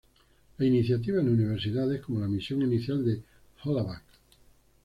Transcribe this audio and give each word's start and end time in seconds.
La 0.57 0.65
"Iniciativa 0.65 1.21
en 1.21 1.29
universidades", 1.29 2.01
como 2.01 2.21
la 2.21 2.27
misión 2.27 2.63
inicial 2.63 3.05
de 3.05 3.21
Hollaback! 3.63 4.01